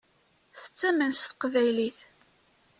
[0.61, 1.97] Tettamen s teqbaylit.